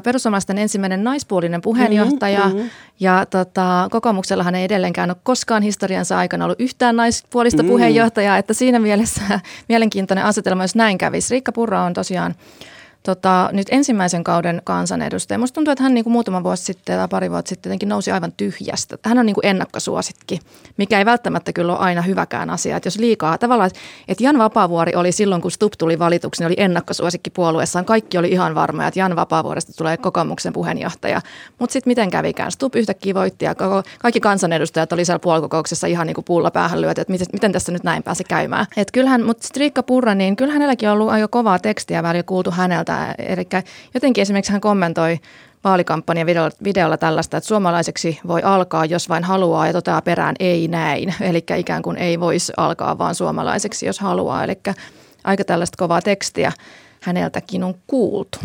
perussuomalaisten 0.05 0.59
ensimmäinen 0.59 1.05
naispuolinen 1.05 1.61
puheenjohtaja. 1.61 2.47
Mm-hmm. 2.47 2.71
Ja 3.01 3.27
tota, 3.27 3.89
kokoomuksellahan 3.91 4.55
ei 4.55 4.65
edelleenkään 4.65 5.11
ole 5.11 5.17
koskaan 5.23 5.63
historiansa 5.63 6.19
aikana 6.19 6.45
ollut 6.45 6.61
yhtään 6.61 6.97
naispuolista 6.97 7.63
mm-hmm. 7.63 7.73
puheenjohtajaa, 7.73 8.39
että 8.39 8.55
siinä 8.55 8.79
mielessä 8.79 9.21
mielenkiintoinen 9.69 10.25
asetelma, 10.25 10.65
jos 10.65 10.75
näin 10.75 10.99
kävisi. 10.99 11.35
Riikka 11.35 11.53
Purra 11.53 11.83
on 11.83 11.95
tosiaan 11.95 12.35
tota, 13.02 13.49
nyt 13.52 13.66
ensimmäisen 13.71 14.25
kauden 14.25 14.62
kansanedustaja. 14.64 15.38
Musta 15.38 15.54
tuntuu, 15.54 15.73
että 15.73 15.82
hän 15.82 15.94
niin 15.94 16.04
kuin 16.04 16.12
muutama 16.12 16.42
vuosi 16.42 16.64
sitten 16.64 16.99
tai 16.99 17.09
pari 17.09 17.30
vuotta 17.30 17.49
sitten 17.49 17.71
jotenkin 17.71 17.88
nousi 17.88 18.12
aivan 18.12 18.32
tyhjästä. 18.37 18.99
Hän 19.04 19.18
on 19.18 19.26
niin 19.26 19.35
kuin 19.35 19.47
ennakkosuosikki, 19.47 20.38
mikä 20.76 20.99
ei 20.99 21.04
välttämättä 21.04 21.52
kyllä 21.52 21.73
ole 21.73 21.80
aina 21.80 22.02
hyväkään 22.02 22.50
asia. 22.50 22.76
Että 22.76 22.87
jos 22.87 22.99
liikaa, 22.99 23.38
tavallaan, 23.38 23.71
että 24.09 24.25
Jan 24.25 24.38
Vapaavuori 24.38 24.94
oli 24.94 25.12
silloin, 25.12 25.42
kun 25.42 25.50
Stubb 25.50 25.73
tuli 25.78 25.99
valituksi, 25.99 26.42
niin 26.42 26.47
oli 26.47 26.54
ennakkosuosikki 26.59 27.30
puolueessaan. 27.30 27.85
Kaikki 27.85 28.18
oli 28.18 28.28
ihan 28.30 28.54
varmoja, 28.54 28.88
että 28.88 29.00
Jan 29.00 29.16
Vapaavuoresta 29.16 29.73
tulee 29.73 29.97
kokoomuksen 29.97 30.52
puheenjohtaja. 30.52 31.21
Mutta 31.59 31.73
sitten 31.73 31.90
miten 31.90 32.11
kävikään? 32.11 32.52
Stubb 32.52 32.75
yhtäkkiä 32.75 33.14
voitti 33.14 33.44
ja 33.44 33.54
koko, 33.54 33.82
kaikki 33.99 34.21
kansanedustajat 34.21 34.92
oli 34.92 35.04
siellä 35.04 35.18
puoluekokouksessa 35.18 35.87
ihan 35.87 36.06
niin 36.06 36.14
kuin 36.14 36.25
puulla 36.25 36.50
päähän 36.50 36.80
lyöty, 36.80 37.00
että 37.00 37.12
miten, 37.12 37.26
miten 37.32 37.52
tässä 37.52 37.73
nyt 37.73 37.85
näin 37.85 38.02
pääsi 38.02 38.25
käymään. 38.25 38.66
Et 38.76 38.90
kyllähän, 38.90 39.25
mutta 39.25 39.49
Riikka 39.56 39.82
Purra, 39.82 40.14
niin 40.14 40.37
kyllä 40.37 40.52
hänelläkin 40.52 40.88
on 40.88 40.92
ollut 40.92 41.11
aika 41.11 41.28
kovaa 41.28 41.59
tekstiä 41.59 42.02
välillä 42.02 42.23
kuultu 42.23 42.50
häneltä. 42.50 42.92
Eli 43.19 43.47
jotenkin 43.95 44.23
esimerkiksi 44.23 44.53
hän 44.53 44.61
kommentoi 44.61 45.19
vaalikampanjan 45.65 46.27
videolla, 46.27 46.51
videolla 46.65 46.97
tällaista, 46.97 47.37
että 47.37 47.49
suomalaiseksi 47.49 48.21
voi 48.27 48.43
alkaa, 48.43 48.85
jos 48.85 49.09
vain 49.09 49.25
haluaa 49.25 49.67
ja 49.67 49.73
toteaa 49.73 50.03
perään 50.03 50.37
ei 50.41 50.69
näin. 50.69 51.15
Eli 51.21 51.45
ikään 51.57 51.83
kuin 51.83 51.97
ei 51.97 52.21
voisi 52.21 52.53
alkaa 52.57 52.99
vaan 52.99 53.15
suomalaiseksi, 53.15 53.87
jos 53.87 54.01
haluaa. 54.01 54.45
Eli 54.45 54.59
aika 55.25 55.45
tällaista 55.45 55.77
kovaa 55.79 56.03
tekstiä 56.03 56.53
häneltäkin 57.03 57.65
on 57.65 57.75
kuultu. 57.87 58.39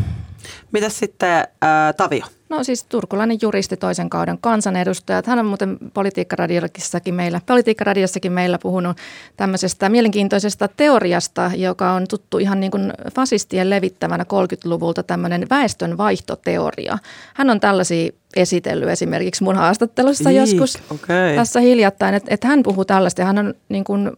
Mitäs 0.72 1.00
sitten 1.00 1.48
ää, 1.62 1.94
Tavio? 1.94 2.25
No 2.50 2.63
siis 2.63 2.84
turkulainen 2.84 3.38
juristi 3.42 3.77
toisen 3.77 4.10
kauden 4.10 4.38
kansanedustaja. 4.42 5.24
Hän 5.25 5.39
on 5.39 5.46
muuten 5.46 5.77
politiikkaradiossakin 5.94 7.16
meillä, 7.16 7.42
politiikkaradiossakin 7.46 8.32
meillä 8.32 8.60
puhunut 8.62 8.98
tämmöisestä 9.38 9.89
mielenkiintoisesta 9.89 10.70
teoriasta, 10.77 11.51
joka 11.56 11.92
on 11.92 12.08
tuttu 12.08 12.38
ihan 12.38 12.60
niin 12.60 12.72
kuin 12.72 12.94
fasistien 13.16 13.70
levittävänä 13.70 14.24
30-luvulta 14.24 15.04
tämmöinen 15.04 15.48
väestönvaihtoteoria. 15.50 16.98
Hän 17.34 17.50
on 17.50 17.60
tällaisia 17.60 18.12
esitellyt 18.36 18.89
esimerkiksi 18.89 19.44
mun 19.44 19.56
haastattelussa 19.56 20.30
Iik, 20.30 20.39
joskus 20.39 20.77
okei. 20.89 21.36
tässä 21.36 21.60
hiljattain, 21.60 22.16
että, 22.16 22.34
että 22.34 22.48
hän 22.48 22.63
puhuu 22.63 22.86
tällaista 22.86 23.22
ja 23.22 23.25
hän 23.25 23.38
on 23.38 23.54
niin 23.70 23.84
kuin 23.84 24.12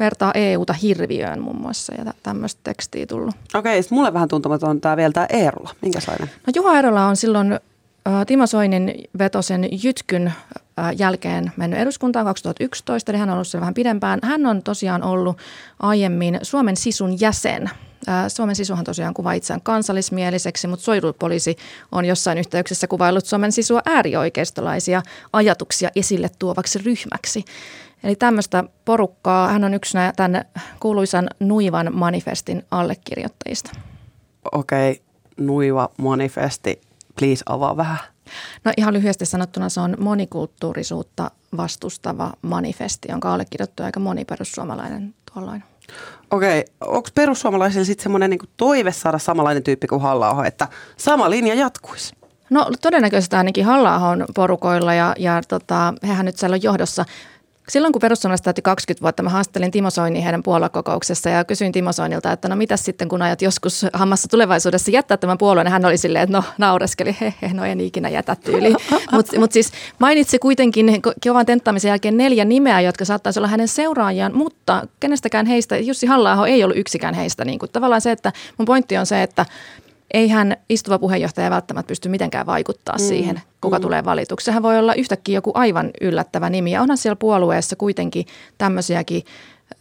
vertaa 0.00 0.32
EUta 0.34 0.72
hirviöön 0.72 1.40
muun 1.42 1.60
muassa 1.60 1.94
ja 1.98 2.04
tä- 2.04 2.14
tämmöistä 2.22 2.60
tekstiä 2.64 3.06
tullut. 3.06 3.34
Okei, 3.54 3.82
sitten 3.82 3.96
mulle 3.98 4.12
vähän 4.12 4.28
tuntematon 4.28 4.80
tämä 4.80 4.96
vielä 4.96 5.12
tämä 5.12 5.26
Eerola. 5.30 5.70
Minkälainen? 5.82 6.30
No 6.46 6.52
Juha 6.56 6.78
Erola 6.78 7.06
on 7.06 7.16
silloin 7.16 7.52
ä, 7.52 7.58
Timo 8.26 8.46
Soinin 8.46 8.94
vetosen 9.18 9.68
Jytkyn 9.84 10.26
ä, 10.26 10.92
jälkeen 10.92 11.52
mennyt 11.56 11.80
eduskuntaan 11.80 12.26
2011, 12.26 13.12
eli 13.12 13.18
hän 13.18 13.28
on 13.28 13.34
ollut 13.34 13.46
siellä 13.48 13.60
vähän 13.60 13.74
pidempään. 13.74 14.18
Hän 14.22 14.46
on 14.46 14.62
tosiaan 14.62 15.02
ollut 15.02 15.36
aiemmin 15.80 16.38
Suomen 16.42 16.76
sisun 16.76 17.20
jäsen. 17.20 17.70
Suomen 18.28 18.56
sisuhan 18.56 18.84
tosiaan 18.84 19.14
kuvaa 19.14 19.32
itseään 19.32 19.60
kansallismieliseksi, 19.60 20.66
mutta 20.66 20.84
suojelupoliisi 20.84 21.56
on 21.92 22.04
jossain 22.04 22.38
yhteyksessä 22.38 22.86
kuvaillut 22.86 23.26
Suomen 23.26 23.52
sisua 23.52 23.80
äärioikeistolaisia 23.86 25.02
ajatuksia 25.32 25.90
esille 25.96 26.30
tuovaksi 26.38 26.78
ryhmäksi. 26.78 27.44
Eli 28.02 28.16
tämmöistä 28.16 28.64
porukkaa, 28.84 29.48
hän 29.48 29.64
on 29.64 29.74
yksi 29.74 29.98
tämän 30.16 30.44
kuuluisan 30.80 31.28
Nuivan 31.40 31.90
manifestin 31.92 32.62
allekirjoittajista. 32.70 33.70
Okei, 34.52 35.02
nuiva 35.36 35.88
manifesti. 35.96 36.80
Please 37.18 37.42
avaa 37.46 37.76
vähän. 37.76 37.98
No 38.64 38.72
ihan 38.76 38.94
lyhyesti 38.94 39.26
sanottuna 39.26 39.68
se 39.68 39.80
on 39.80 39.96
monikulttuurisuutta 40.00 41.30
vastustava 41.56 42.32
manifesti, 42.42 43.08
jonka 43.10 43.32
allekirjoittu 43.32 43.82
aika 43.82 44.00
moni 44.00 44.24
perussuomalainen 44.24 45.14
tuolloin. 45.34 45.64
Okei, 46.30 46.64
onko 46.80 47.08
perussuomalaisilla 47.14 47.84
sitten 47.84 48.02
semmoinen 48.02 48.30
niinku 48.30 48.46
toive 48.56 48.92
saada 48.92 49.18
samanlainen 49.18 49.62
tyyppi 49.62 49.86
kuin 49.86 50.02
halla 50.02 50.46
että 50.46 50.68
sama 50.96 51.30
linja 51.30 51.54
jatkuisi? 51.54 52.14
No 52.50 52.70
todennäköisesti 52.82 53.36
ainakin 53.36 53.64
halla 53.64 53.94
porukoilla 54.34 54.94
ja, 54.94 55.14
ja 55.18 55.42
tota, 55.48 55.94
hehän 56.02 56.26
nyt 56.26 56.36
siellä 56.36 56.54
on 56.54 56.62
johdossa. 56.62 57.04
Silloin 57.70 57.92
kun 57.92 58.00
perussuomalaiset 58.00 58.44
täytti 58.44 58.62
20 58.62 59.02
vuotta, 59.02 59.22
mä 59.22 59.30
haastattelin 59.30 59.70
Timo 59.70 59.90
Soinin 59.90 60.22
heidän 60.22 60.42
puoluekokouksessa 60.42 61.30
ja 61.30 61.44
kysyin 61.44 61.72
Timo 61.72 61.92
Soinilta, 61.92 62.32
että 62.32 62.48
no 62.48 62.56
mitäs 62.56 62.84
sitten 62.84 63.08
kun 63.08 63.22
ajat 63.22 63.42
joskus 63.42 63.86
hammassa 63.92 64.28
tulevaisuudessa 64.28 64.90
jättää 64.90 65.16
tämän 65.16 65.38
puolueen. 65.38 65.66
Ja 65.66 65.70
hän 65.70 65.84
oli 65.84 65.96
silleen, 65.96 66.22
että 66.22 66.36
no 66.36 66.44
naureskeli, 66.58 67.16
he, 67.20 67.34
he 67.42 67.50
no 67.52 67.64
en 67.64 67.80
ikinä 67.80 68.08
jätä 68.08 68.36
tyyliin. 68.36 68.76
Mutta 69.12 69.38
mut 69.38 69.52
siis 69.52 69.72
mainitsi 69.98 70.38
kuitenkin 70.38 70.88
ko- 70.88 71.14
kovan 71.28 71.46
tenttaamisen 71.46 71.88
jälkeen 71.88 72.16
neljä 72.16 72.44
nimeä, 72.44 72.80
jotka 72.80 73.04
saattaisi 73.04 73.38
olla 73.38 73.48
hänen 73.48 73.68
seuraajiaan, 73.68 74.36
mutta 74.36 74.86
kenestäkään 75.00 75.46
heistä, 75.46 75.76
Jussi 75.76 76.06
halla 76.06 76.46
ei 76.46 76.64
ollut 76.64 76.76
yksikään 76.76 77.14
heistä. 77.14 77.44
Niin 77.44 77.58
kuin, 77.58 77.70
tavallaan 77.72 78.00
se, 78.00 78.12
että 78.12 78.32
mun 78.58 78.66
pointti 78.66 78.96
on 78.96 79.06
se, 79.06 79.22
että 79.22 79.46
eihän 80.14 80.56
istuva 80.68 80.98
puheenjohtaja 80.98 81.50
välttämättä 81.50 81.88
pysty 81.88 82.08
mitenkään 82.08 82.46
vaikuttaa 82.46 82.94
mm. 82.94 83.04
siihen, 83.04 83.40
kuka 83.60 83.78
mm. 83.78 83.82
tulee 83.82 84.04
valituksi. 84.04 84.44
Sehän 84.44 84.62
voi 84.62 84.78
olla 84.78 84.94
yhtäkkiä 84.94 85.34
joku 85.34 85.50
aivan 85.54 85.90
yllättävä 86.00 86.50
nimi. 86.50 86.70
Ja 86.70 86.82
onhan 86.82 86.98
siellä 86.98 87.16
puolueessa 87.16 87.76
kuitenkin 87.76 88.26
tämmöisiäkin 88.58 89.22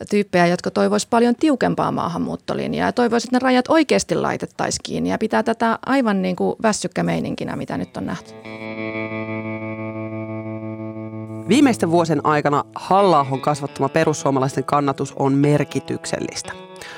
tyyppejä, 0.10 0.48
jotka 0.48 0.72
toivois 0.72 1.06
paljon 1.06 1.36
tiukempaa 1.36 1.92
maahanmuuttolinjaa 1.92 2.88
ja 2.88 2.94
toivois, 2.94 3.24
että 3.24 3.36
ne 3.36 3.40
rajat 3.40 3.66
oikeasti 3.68 4.16
laitettaisiin 4.16 4.84
kiinni 4.84 5.10
ja 5.10 5.18
pitää 5.18 5.44
tätä 5.44 5.80
aivan 5.86 6.22
niin 6.22 6.36
kuin 6.36 6.56
väsykkämeininkinä, 6.64 7.56
mitä 7.56 7.78
nyt 7.78 7.98
on 7.98 8.06
nähty. 8.06 8.34
Viimeisten 11.48 11.92
vuosien 11.92 12.26
aikana 12.26 12.64
halla 12.76 13.26
kasvattama 13.42 13.90
perussuomalaisten 13.90 14.64
kannatus 14.64 15.14
on 15.16 15.34
merkityksellistä. 15.34 16.54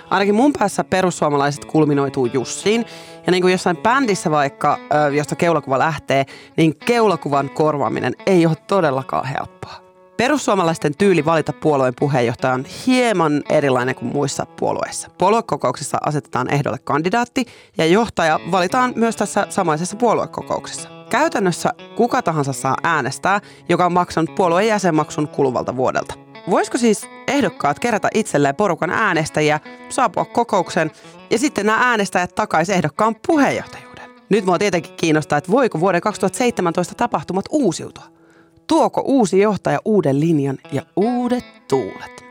Ainakin 0.10 0.36
mun 0.36 0.54
päässä 0.54 0.84
perussuomalaiset 0.84 1.66
kulminoituu 1.66 2.26
Jussiin. 2.26 2.86
Ja 3.26 3.32
niin 3.32 3.42
kuin 3.42 3.52
jossain 3.52 3.78
bändissä 3.78 4.32
vaikka, 4.32 4.78
josta 5.12 5.36
keulakuva 5.36 5.80
lähtee, 5.80 6.26
niin 6.58 6.76
keulakuvan 6.76 7.50
korvaaminen 7.50 8.14
ei 8.26 8.46
ole 8.46 8.56
todellakaan 8.68 9.26
helppoa. 9.26 9.82
Perussuomalaisten 10.18 10.98
tyyli 10.98 11.26
valita 11.26 11.54
puolueen 11.54 11.94
puheenjohtaja 12.00 12.54
on 12.54 12.66
hieman 12.88 13.42
erilainen 13.50 13.96
kuin 13.96 14.12
muissa 14.14 14.46
puolueissa. 14.46 15.10
Puoluekokouksessa 15.18 15.98
asetetaan 16.06 16.54
ehdolle 16.54 16.78
kandidaatti 16.84 17.46
ja 17.78 17.86
johtaja 17.86 18.40
valitaan 18.52 18.94
myös 18.96 19.16
tässä 19.16 19.48
samaisessa 19.50 19.96
puoluekokouksessa. 19.96 20.90
Käytännössä 21.10 21.74
kuka 21.96 22.22
tahansa 22.22 22.54
saa 22.54 22.76
äänestää, 22.84 23.40
joka 23.70 23.86
on 23.86 23.94
maksanut 23.94 24.36
puolueen 24.36 24.68
jäsenmaksun 24.68 25.28
kuluvalta 25.28 25.76
vuodelta. 25.76 26.31
Voisiko 26.50 26.78
siis 26.78 27.08
ehdokkaat 27.28 27.80
kerätä 27.80 28.08
itselleen 28.14 28.56
porukan 28.56 28.90
äänestäjiä, 28.90 29.60
saapua 29.90 30.26
kokouksen 30.26 30.92
ja 31.30 31.38
sitten 31.38 31.66
nämä 31.66 31.90
äänestäjät 31.90 32.36
takaisin 32.36 32.76
ehdokkaan 32.76 33.16
puheenjohtajuuden? 33.28 34.10
Nyt 34.30 34.46
mua 34.46 34.60
tietenkin 34.60 34.94
kiinnostaa, 34.98 35.38
että 35.38 35.52
voiko 35.52 35.80
vuoden 35.80 36.02
2017 36.02 36.96
tapahtumat 36.96 37.46
uusiutua? 37.50 38.04
Tuoko 38.68 39.02
uusi 39.06 39.40
johtaja 39.40 39.80
uuden 39.86 40.20
linjan 40.20 40.58
ja 40.72 40.82
uudet 40.96 41.46
tuulet? 41.68 42.26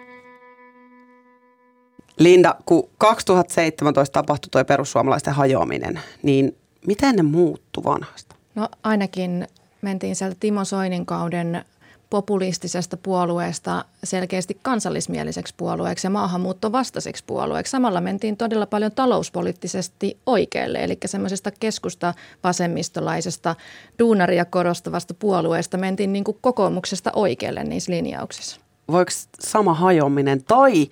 Linda, 2.19 2.55
kun 2.67 2.88
2017 2.99 4.12
tapahtui 4.12 4.49
tuo 4.50 4.64
perussuomalaisten 4.64 5.35
hajoaminen, 5.35 6.00
niin 6.23 6.57
miten 6.87 7.17
ne 7.17 7.23
muuttu 7.23 7.85
vanhasta? 7.85 8.37
No 8.55 8.69
ainakin 8.83 9.49
mentiin 9.83 10.17
sieltä 10.17 10.37
Timo 10.40 10.64
Soinin 10.64 11.07
kauden 11.07 11.64
populistisesta 12.11 12.97
puolueesta 12.97 13.85
selkeästi 14.05 14.59
kansallismieliseksi 14.62 15.55
puolueeksi 15.57 16.07
ja 16.07 16.11
maahanmuuttovastaiseksi 16.11 17.25
puolueeksi. 17.26 17.71
Samalla 17.71 18.00
mentiin 18.00 18.37
todella 18.37 18.67
paljon 18.67 18.93
talouspoliittisesti 18.93 20.19
oikealle, 20.26 20.85
eli 20.85 20.99
semmoisesta 21.07 21.50
keskusta 21.50 22.14
vasemmistolaisesta 22.45 23.57
duunaria 23.99 24.45
korostavasta 24.45 25.14
puolueesta 25.14 25.79
mentiin 25.79 26.12
niin 26.12 26.25
kuin 26.25 26.38
kokoomuksesta 26.40 27.11
oikealle 27.14 27.64
niissä 27.64 27.93
linjauksissa. 27.93 28.61
Voiko 28.90 29.11
sama 29.40 29.75
hajoaminen 29.75 30.45
tai 30.45 30.90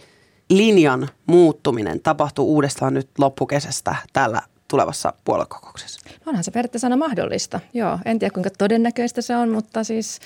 linjan 0.51 1.09
muuttuminen 1.27 2.01
tapahtuu 2.01 2.55
uudestaan 2.55 2.95
nyt 2.95 3.09
loppukesästä 3.19 3.97
tällä 4.13 4.43
tulevassa 4.69 5.13
puoluekokouksessa? 5.25 6.01
No 6.07 6.31
onhan 6.31 6.45
se 6.45 6.51
periaatteessa 6.51 6.87
aina 6.87 6.97
mahdollista, 6.97 7.61
joo. 7.75 7.99
En 8.05 8.19
tiedä 8.19 8.35
kuinka 8.35 8.51
todennäköistä 8.59 9.23
se 9.23 9.37
on, 9.37 9.49
mutta 9.49 9.85
siis 9.85 10.21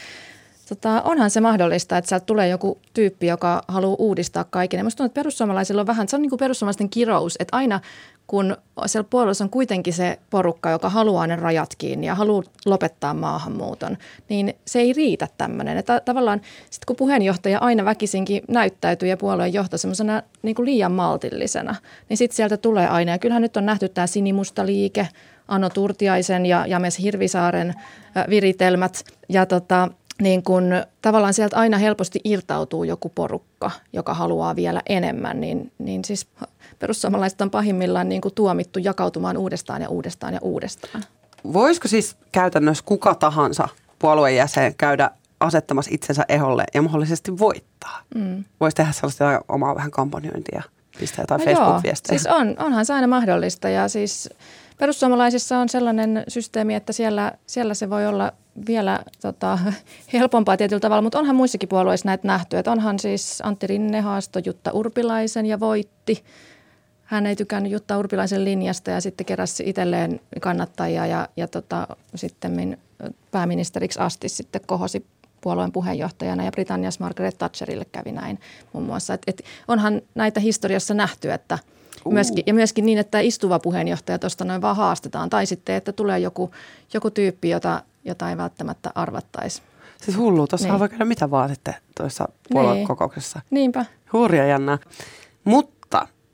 tota, 0.69 1.02
onhan 1.02 1.31
se 1.31 1.40
mahdollista, 1.40 1.99
että 1.99 2.09
sieltä 2.09 2.26
tulee 2.26 2.49
joku 2.49 2.78
tyyppi, 2.95 3.26
joka 3.26 3.62
haluaa 3.69 3.97
uudistaa 3.99 4.45
kaiken. 4.45 4.78
Ja 4.78 4.85
musta 4.85 4.97
tuntuu, 4.97 5.11
että 5.11 5.21
perussuomalaisilla 5.21 5.81
on 5.81 5.87
vähän, 5.87 6.09
se 6.09 6.16
on 6.16 6.23
niin 6.23 6.31
kuin 6.31 6.38
perussuomalaisten 6.38 6.88
kirous, 6.88 7.37
että 7.40 7.57
aina 7.57 7.81
kun 8.26 8.57
siellä 8.87 9.09
puolueessa 9.11 9.45
on 9.45 9.50
kuitenkin 9.50 9.92
se 9.92 10.19
porukka, 10.31 10.71
joka 10.71 10.88
haluaa 10.88 11.26
ne 11.26 11.37
rajat 11.37 11.75
kiinni 11.78 12.07
ja 12.07 12.14
haluaa 12.14 12.42
lopettaa 12.66 13.14
maahanmuuton, 13.14 13.97
niin 14.28 14.54
se 14.66 14.81
ei 14.81 14.92
riitä 14.92 15.28
tämmöinen. 15.38 15.78
Että 15.78 16.00
tavallaan 16.00 16.40
sitten 16.71 16.87
kun 16.87 16.97
puheenjohtaja 16.97 17.59
aina 17.59 17.85
väkisinkin 17.85 18.42
näyttäytyy 18.49 19.09
ja 19.09 19.16
puolueen 19.16 19.52
johto 19.52 19.78
semmoisena 19.78 20.23
niin 20.42 20.54
kuin 20.54 20.66
liian 20.66 20.92
maltillisena, 20.92 21.75
niin 22.09 22.16
sitten 22.16 22.37
sieltä 22.37 22.57
tulee 22.57 22.88
aina. 22.88 23.12
Ja 23.12 23.19
kyllähän 23.19 23.42
nyt 23.42 23.57
on 23.57 23.66
nähty 23.66 23.88
tämä 23.88 24.07
sinimusta 24.07 24.66
liike, 24.66 25.09
Ano 25.49 25.71
Turtiaisen 25.71 26.47
ja 26.47 26.66
James 26.66 26.99
Hirvisaaren 26.99 27.75
viritelmät. 28.28 29.04
Ja 29.28 29.47
tota, 29.47 29.88
niin 30.21 30.42
kun 30.42 30.64
tavallaan 31.02 31.35
sieltä 31.35 31.57
aina 31.57 31.78
helposti 31.78 32.21
irtautuu 32.25 32.85
joku 32.85 33.09
porukka, 33.09 33.71
joka 33.92 34.14
haluaa 34.14 34.57
vielä 34.57 34.83
enemmän, 34.88 35.40
niin, 35.40 35.73
niin 35.78 36.04
siis 36.04 36.26
perussuomalaiset 36.78 37.40
on 37.40 37.50
pahimmillaan 37.50 38.09
niin 38.09 38.21
kuin 38.21 38.35
tuomittu 38.35 38.78
jakautumaan 38.78 39.37
uudestaan 39.37 39.83
ja 39.83 39.88
uudestaan 39.88 40.35
ja 40.35 40.40
uudestaan. 40.42 41.04
Voisiko 41.52 41.88
siis 41.88 42.16
käytännössä 42.33 42.85
kuka 42.87 43.14
tahansa 43.14 43.69
puolueen 43.99 44.37
jäsen 44.37 44.75
käydä 44.75 45.11
asettamassa 45.40 45.90
itsensä 45.95 46.25
eholle 46.28 46.64
ja 46.75 46.83
mahdollisesti 46.83 47.38
voittaa? 47.38 48.00
Mm. 48.14 48.45
Voisi 48.61 48.75
tehdä 48.75 48.92
sellaista 48.92 49.42
omaa 49.49 49.75
vähän 49.75 49.90
kampanjointia, 49.90 50.62
pistää 50.99 51.23
jotain 51.23 51.38
no 51.38 51.45
Facebook-viestejä. 51.45 52.19
Siis 52.19 52.26
on, 52.26 52.54
onhan 52.59 52.87
se 52.87 52.95
aina 52.95 53.07
mahdollista 53.07 53.69
ja 53.69 53.88
siis 53.88 54.28
perussuomalaisissa 54.78 55.59
on 55.59 55.69
sellainen 55.69 56.25
systeemi, 56.28 56.75
että 56.75 56.92
siellä, 56.92 57.33
siellä 57.47 57.75
se 57.75 57.90
voi 57.90 58.07
olla 58.07 58.33
vielä 58.66 59.00
tota, 59.23 59.59
helpompaa 60.12 60.56
tietyllä 60.56 60.80
tavalla, 60.80 61.02
mutta 61.02 61.18
onhan 61.18 61.37
muissakin 61.37 61.68
puolueissa 61.68 62.09
näitä 62.09 62.28
nähty. 62.28 62.59
Että 62.59 62.73
onhan 62.73 62.99
siis 62.99 63.40
Antti 63.42 63.66
Rinne 63.66 64.00
haasto 64.00 64.38
Jutta 64.44 64.71
Urpilaisen 64.73 65.47
ja 65.47 65.61
voitti– 65.61 66.25
hän 67.12 67.26
ei 67.26 67.37
tykännyt 67.37 67.73
Jutta 67.73 67.99
Urpilaisen 67.99 68.44
linjasta 68.44 68.90
ja 68.90 69.00
sitten 69.00 69.26
keräsi 69.26 69.62
itselleen 69.66 70.21
kannattajia 70.40 71.06
ja, 71.06 71.28
ja 71.37 71.49
tota, 71.49 71.87
sitten 72.14 72.78
pääministeriksi 73.30 73.99
asti 73.99 74.28
sitten 74.28 74.61
kohosi 74.66 75.06
puolueen 75.40 75.73
puheenjohtajana 75.73 76.44
ja 76.44 76.50
Britanniassa 76.50 77.04
Margaret 77.04 77.38
Thatcherille 77.38 77.85
kävi 77.85 78.12
näin 78.12 78.40
muun 78.73 78.87
muassa. 78.87 79.14
Et, 79.14 79.23
et 79.26 79.42
onhan 79.68 80.02
näitä 80.14 80.40
historiassa 80.40 80.94
nähty, 80.94 81.32
että 81.32 81.59
myöskin, 82.11 82.44
ja 82.47 82.54
myöskin 82.54 82.87
niin, 82.87 82.99
että 82.99 83.21
istuva 83.21 83.59
puheenjohtaja 83.59 84.18
tuosta 84.18 84.44
noin 84.44 84.62
vaan 84.62 84.76
haastetaan 84.76 85.30
tai 85.30 85.47
sitten, 85.47 85.75
että 85.75 85.92
tulee 85.92 86.18
joku, 86.18 86.50
joku 86.94 87.11
tyyppi, 87.11 87.50
jota, 87.50 87.82
jota 88.04 88.30
ei 88.30 88.37
välttämättä 88.37 88.90
arvattaisi. 88.94 89.62
Siis 90.04 90.16
hullu, 90.16 90.47
tuossa 90.47 90.68
niin. 90.68 90.78
voi 90.78 90.88
käydä 90.88 91.04
mitä 91.04 91.30
vaan 91.30 91.49
sitten 91.49 91.75
tuossa 91.97 92.28
puoluekokouksessa. 92.52 93.38
Niin. 93.38 93.59
Niinpä. 93.61 93.85
Hurja 94.12 94.47
jännä. 94.47 94.78
Mutta 95.44 95.73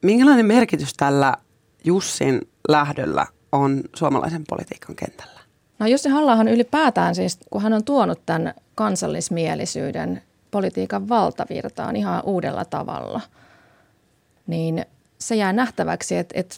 Minkälainen 0.02 0.46
merkitys 0.46 0.94
tällä 0.94 1.37
Jussin 1.84 2.48
lähdöllä 2.68 3.26
on 3.52 3.82
suomalaisen 3.96 4.44
politiikan 4.48 4.96
kentällä? 4.96 5.40
No 5.78 5.87
Jussi 5.87 6.08
halla 6.08 6.42
ylipäätään 6.42 7.14
siis, 7.14 7.38
kun 7.50 7.62
hän 7.62 7.72
on 7.72 7.84
tuonut 7.84 8.26
tämän 8.26 8.54
kansallismielisyyden 8.75 10.22
politiikan 10.50 11.08
valtavirtaan 11.08 11.96
ihan 11.96 12.22
uudella 12.25 12.64
tavalla, 12.64 13.20
niin 14.46 14.87
se 15.18 15.34
jää 15.34 15.52
nähtäväksi, 15.52 16.16
että, 16.16 16.40
että 16.40 16.56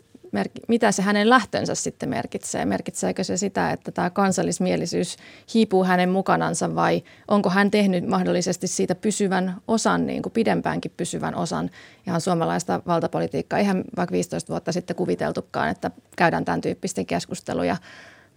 mitä 0.68 0.92
se 0.92 1.02
hänen 1.02 1.30
lähtönsä 1.30 1.74
sitten 1.74 2.08
merkitsee. 2.08 2.64
Merkitseekö 2.64 3.24
se 3.24 3.36
sitä, 3.36 3.70
että 3.70 3.92
tämä 3.92 4.10
kansallismielisyys 4.10 5.16
hiipuu 5.54 5.84
hänen 5.84 6.10
mukanansa 6.10 6.74
vai 6.74 7.02
onko 7.28 7.50
hän 7.50 7.70
tehnyt 7.70 8.06
mahdollisesti 8.06 8.66
siitä 8.66 8.94
pysyvän 8.94 9.56
osan, 9.68 10.06
niin 10.06 10.22
kuin 10.22 10.32
pidempäänkin 10.32 10.92
pysyvän 10.96 11.34
osan 11.34 11.70
ihan 12.06 12.20
suomalaista 12.20 12.82
valtapolitiikkaa. 12.86 13.58
Eihän 13.58 13.84
vaikka 13.96 14.12
15 14.12 14.48
vuotta 14.48 14.72
sitten 14.72 14.96
kuviteltukaan, 14.96 15.68
että 15.68 15.90
käydään 16.16 16.44
tämän 16.44 16.60
tyyppistä 16.60 17.04
keskusteluja 17.04 17.76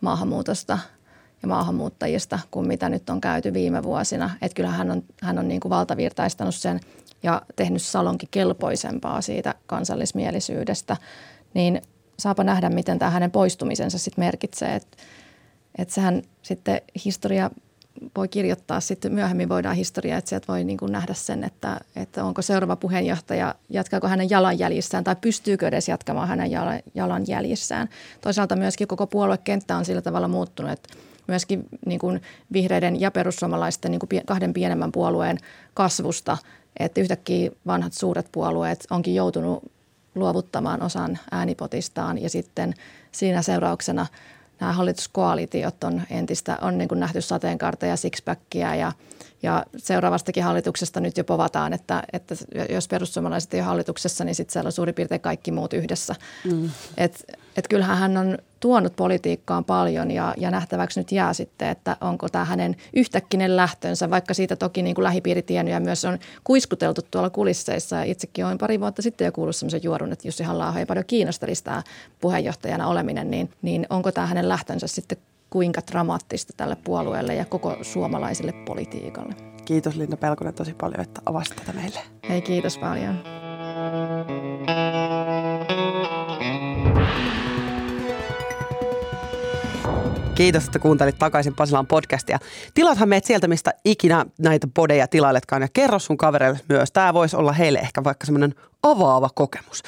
maahanmuutosta 0.01 0.79
ja 1.41 1.47
maahanmuuttajista 1.47 2.39
kuin 2.51 2.67
mitä 2.67 2.89
nyt 2.89 3.09
on 3.09 3.21
käyty 3.21 3.53
viime 3.53 3.83
vuosina. 3.83 4.29
Että 4.41 4.55
kyllähän 4.55 4.77
hän 4.77 4.91
on, 4.91 5.03
hän 5.21 5.39
on 5.39 5.47
niin 5.47 5.59
kuin 5.59 5.69
valtavirtaistanut 5.69 6.55
sen 6.55 6.79
ja 7.23 7.41
tehnyt 7.55 7.81
salonkin 7.81 8.29
kelpoisempaa 8.31 9.21
siitä 9.21 9.55
kansallismielisyydestä– 9.67 10.97
niin 11.53 11.81
saapa 12.19 12.43
nähdä, 12.43 12.69
miten 12.69 13.00
tämä 13.00 13.12
hänen 13.12 13.31
poistumisensa 13.31 13.99
sitten 13.99 14.25
merkitsee. 14.25 14.75
Että 14.75 14.97
et 15.77 15.89
sehän 15.89 16.21
sitten 16.41 16.82
historia 17.06 17.49
voi 18.15 18.27
kirjoittaa 18.27 18.80
sitten 18.80 19.13
myöhemmin 19.13 19.49
voidaan 19.49 19.75
historiaa, 19.75 20.17
että 20.17 20.30
sieltä 20.30 20.47
voi 20.47 20.63
niin 20.63 20.77
kuin 20.77 20.91
nähdä 20.91 21.13
sen, 21.13 21.43
että, 21.43 21.80
että 21.95 22.23
onko 22.25 22.41
seuraava 22.41 22.75
puheenjohtaja, 22.75 23.56
jatkaako 23.69 24.08
hänen 24.08 24.30
jalanjäljissään 24.30 25.04
tai 25.04 25.15
pystyykö 25.15 25.67
edes 25.67 25.88
jatkamaan 25.88 26.27
hänen 26.27 26.51
jalanjäljissään. 26.95 27.89
Toisaalta 28.21 28.56
myöskin 28.56 28.88
koko 28.88 29.08
puoluekenttä 29.08 29.77
on 29.77 29.86
sillä 29.86 30.01
tavalla 30.01 30.27
muuttunut, 30.27 30.71
että 30.71 30.93
myöskin 31.27 31.65
niin 31.86 31.99
kuin 31.99 32.21
vihreiden 32.54 33.01
ja 33.01 33.12
perussuomalaisten 33.12 33.91
niin 33.91 33.99
kuin 33.99 34.21
kahden 34.25 34.54
pienemmän 34.54 34.91
puolueen 34.91 35.38
kasvusta, 35.73 36.38
että 36.80 37.01
yhtäkkiä 37.01 37.51
vanhat 37.67 37.93
suuret 37.93 38.27
puolueet 38.32 38.88
onkin 38.89 39.15
joutunut 39.15 39.63
luovuttamaan 40.15 40.82
osan 40.82 41.19
äänipotistaan 41.32 42.21
ja 42.21 42.30
sitten 42.30 42.73
siinä 43.12 43.41
seurauksena 43.41 44.06
nämä 44.60 44.73
hallituskoalitiot 44.73 45.84
on 45.84 46.02
entistä, 46.10 46.58
on 46.62 46.78
niin 46.78 46.88
kuin 46.88 46.99
nähty 46.99 47.21
sateenkaarta 47.21 47.86
ja 47.86 47.95
sixpackia 47.95 48.76
ja, 48.76 48.91
ja 49.43 49.65
seuraavastakin 49.78 50.43
hallituksesta 50.43 50.99
nyt 50.99 51.17
jo 51.17 51.23
povataan, 51.23 51.73
että, 51.73 52.04
että 52.13 52.36
jos 52.69 52.88
perussuomalaiset 52.88 53.54
ei 53.54 53.60
ole 53.60 53.65
hallituksessa, 53.65 54.23
niin 54.23 54.36
sitten 54.36 54.54
siellä 54.54 54.67
on 54.67 54.71
suurin 54.71 54.95
piirtein 54.95 55.21
kaikki 55.21 55.52
muut 55.52 55.73
yhdessä. 55.73 56.15
Mm. 56.43 56.69
Et, 56.97 57.39
et 57.58 57.67
kyllähän 57.67 57.97
hän 57.97 58.17
on 58.17 58.38
tuonut 58.63 58.95
politiikkaan 58.95 59.65
paljon 59.65 60.12
ja, 60.12 60.34
ja 60.38 60.52
nähtäväksi 60.52 60.99
nyt 60.99 61.12
jää 61.12 61.34
sitten, 61.34 61.69
että 61.69 61.97
onko 62.02 62.30
tämä 62.30 62.45
hänen 62.45 62.76
yhtäkkinen 62.93 63.56
lähtönsä, 63.56 64.10
vaikka 64.10 64.34
siitä 64.34 64.56
toki 64.56 64.82
niin 64.82 64.95
kuin 64.95 65.04
lähipiiri 65.04 65.41
tiennyt 65.41 65.73
ja 65.73 65.80
myös 65.80 66.06
on 66.06 66.19
kuiskuteltu 66.43 67.02
tuolla 67.12 67.30
kulisseissa. 67.30 68.04
Itsekin 68.04 68.45
olen 68.45 68.58
pari 68.58 68.80
vuotta 68.80 69.02
sitten 69.02 69.26
jo 69.26 69.32
kuullut 69.32 69.56
sellaisen 69.56 69.84
juorun, 69.84 70.12
että 70.12 70.28
Jussi 70.28 70.43
halla 70.43 70.73
ei 70.78 70.86
paljon 70.86 71.06
kiinnostelisi 71.06 71.63
tämä 71.63 71.84
puheenjohtajana 72.21 72.88
oleminen, 72.88 73.32
niin, 73.32 73.49
niin 73.62 73.88
onko 73.89 74.12
tämä 74.12 74.28
hänen 74.28 74.49
lähtönsä 74.49 74.88
sitten 74.88 75.17
kuinka 75.49 75.82
dramaattista 75.91 76.54
tälle 76.58 76.78
puolueelle 76.84 77.36
ja 77.36 77.45
koko 77.45 77.78
suomalaiselle 77.82 78.54
politiikalle. 78.65 79.36
Kiitos 79.65 79.95
Linda 79.95 80.17
Pelkonen 80.17 80.54
tosi 80.54 80.73
paljon, 80.73 81.02
että 81.02 81.21
avasit 81.26 81.56
tätä 81.56 81.73
meille. 81.73 81.99
Hei, 82.30 82.41
kiitos 82.41 82.78
paljon. 82.78 83.23
Kiitos, 90.36 90.65
että 90.65 90.80
kuuntelit 90.80 91.19
takaisin 91.19 91.56
Pasilan 91.56 91.88
podcastia. 91.88 92.39
Tilathan 92.74 93.10
meidät 93.10 93.26
sieltä, 93.26 93.48
mistä 93.48 93.74
ikinä 93.86 94.26
näitä 94.39 94.67
podeja 94.74 95.08
tilailetkaan 95.08 95.62
ja 95.62 95.67
kerro 95.74 96.00
sun 96.00 96.17
kavereille 96.17 96.60
myös. 96.69 96.91
Tämä 96.91 97.13
voisi 97.13 97.36
olla 97.36 97.52
heille 97.52 97.80
ehkä 97.80 98.04
vaikka 98.04 98.26
semmoinen 98.26 98.56
avaava 98.84 99.30
kokemus. 99.36 99.84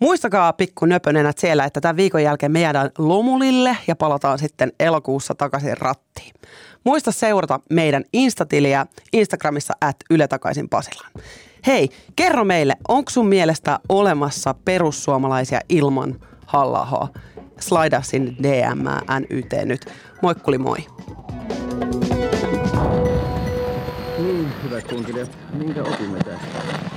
Muistakaa 0.00 0.52
pikku 0.52 0.86
nöpönenät 0.86 1.38
siellä, 1.38 1.64
että 1.64 1.80
tämän 1.80 1.96
viikon 1.96 2.22
jälkeen 2.22 2.52
me 2.52 2.60
jäädään 2.60 2.90
lomulille 2.98 3.76
ja 3.86 3.96
palataan 3.96 4.38
sitten 4.38 4.72
elokuussa 4.80 5.34
takaisin 5.34 5.78
rattiin. 5.78 6.34
Muista 6.84 7.12
seurata 7.12 7.60
meidän 7.70 8.04
Instatiliä 8.12 8.86
Instagramissa 9.12 9.74
at 9.80 9.96
Yle 10.10 10.28
takaisin 10.28 10.68
Pasilaan. 10.68 11.12
Hei, 11.66 11.88
kerro 12.16 12.44
meille, 12.44 12.76
onko 12.88 13.10
sun 13.10 13.28
mielestä 13.28 13.78
olemassa 13.88 14.54
perussuomalaisia 14.64 15.60
ilman 15.68 16.20
halla 16.46 17.08
Slaidaa 17.60 18.02
sinne 18.02 18.34
DM 18.42 18.84
NYT 19.20 19.52
nyt. 19.64 19.80
Moikkuli 20.22 20.58
moi. 20.58 20.78
Niin, 24.18 24.52
hyvät 24.62 24.88
kunkilijat, 24.88 25.30
minkä 25.52 25.82
opimme 25.82 26.18
tästä? 26.18 26.95